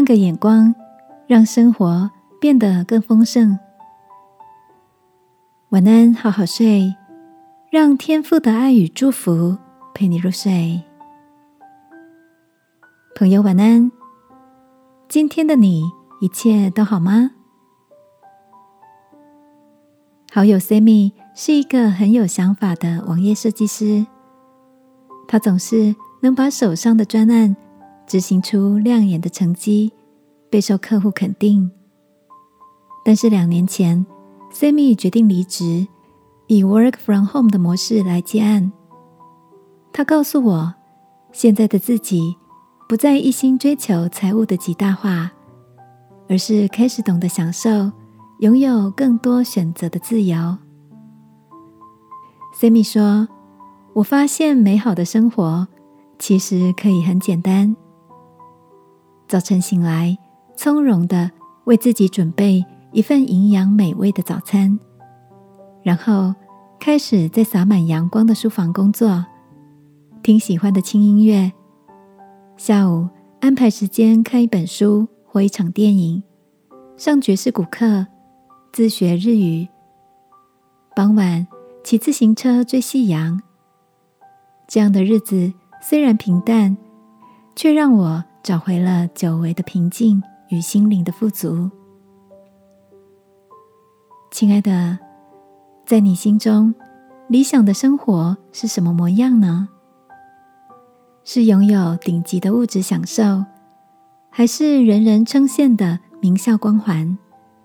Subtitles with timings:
[0.00, 0.74] 换个眼光，
[1.26, 2.10] 让生活
[2.40, 3.58] 变得更丰盛。
[5.68, 6.96] 晚安，好好睡，
[7.70, 9.58] 让天父的爱与祝福
[9.92, 10.82] 陪你入睡。
[13.14, 13.92] 朋友，晚安。
[15.06, 15.82] 今天的你
[16.22, 17.32] 一切都好吗？
[20.32, 24.06] 好友 Sammy 是一个很有想法的网页设计师，
[25.28, 27.54] 他总是能把手上的专案
[28.10, 29.92] 执行出亮眼的成绩，
[30.50, 31.70] 备受客户肯定。
[33.04, 34.04] 但是两年前
[34.52, 35.86] ，Sammy 决定离职，
[36.48, 38.72] 以 Work from Home 的模式来接案。
[39.92, 40.74] 他告诉我，
[41.30, 42.36] 现在的自己
[42.88, 45.30] 不再一心追求财务的极大化，
[46.28, 47.92] 而是开始懂得享受。
[48.40, 50.58] 拥有更多选择的自由
[52.60, 53.28] ，Sammy 说
[53.94, 55.68] ：“我发现美好的生活
[56.18, 57.76] 其实可以很简单。
[59.30, 60.18] 早晨醒来，
[60.56, 61.30] 从容的
[61.62, 64.76] 为自己准备一份营养美味的早餐，
[65.84, 66.34] 然后
[66.80, 69.24] 开始在洒满阳光的书房工作，
[70.20, 71.52] 听喜欢的轻音乐。
[72.56, 73.08] 下午
[73.40, 76.20] 安排时间看一本书或一场电影，
[76.96, 78.08] 上爵士鼓课。”
[78.74, 79.68] 自学日语，
[80.96, 81.46] 傍晚
[81.84, 83.40] 骑自行车追夕阳。
[84.66, 86.76] 这样的日子虽然平淡，
[87.54, 91.70] 却让我找回了久违的平静与心灵的富足。
[94.30, 94.98] 亲爱的，
[95.84, 96.74] 在你心中，
[97.28, 99.68] 理想的生活是什么模样呢？
[101.22, 103.44] 是拥有顶级的物质享受，
[104.30, 107.18] 还是人人称羡的名校光环？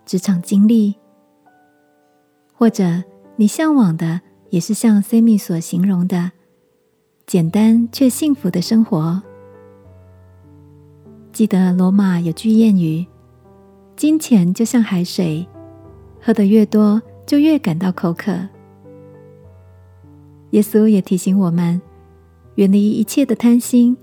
[0.06, 0.96] 职场经历，
[2.54, 3.04] 或者
[3.38, 6.32] 你向往的也是像 Sammy 所形容的
[7.26, 9.24] 简单却幸福的生活。
[11.36, 13.06] 记得罗马有句谚语
[13.98, 15.46] ：“金钱就像海水，
[16.22, 18.32] 喝得越多就越感到口渴。”
[20.52, 21.82] 耶稣也提醒我们，
[22.56, 23.98] 远离一切的贪心，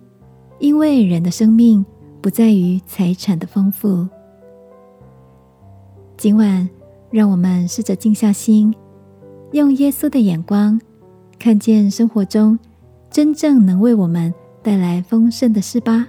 [0.58, 1.82] 因为人的生命
[2.20, 4.06] 不在于财产的丰富。
[6.18, 6.68] 今晚，
[7.10, 8.74] 让我们试着静下心，
[9.52, 10.78] 用耶稣的眼光，
[11.38, 12.58] 看见生活中
[13.10, 16.06] 真正能为我们带来丰盛的事吧。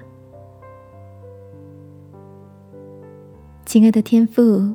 [3.73, 4.71] 亲爱的天父，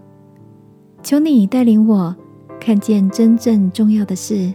[1.04, 2.12] 求你带领我
[2.58, 4.52] 看见真正重要的事，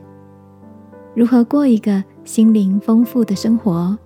[1.15, 3.97] 如何过一个心灵丰富的生活，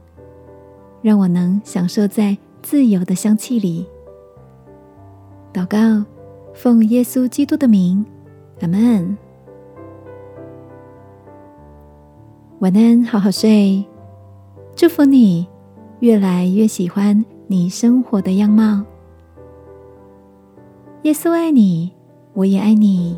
[1.01, 3.87] 让我能享受在自由的香气里。
[5.51, 6.05] 祷告。
[6.53, 8.05] 奉耶稣基督的名，
[8.61, 9.17] 阿门。
[12.59, 13.83] 晚安，好好睡。
[14.75, 15.47] 祝福你，
[16.01, 18.85] 越来越喜欢你生活的样貌。
[21.07, 21.93] 耶稣爱你，
[22.33, 23.17] 我也爱你。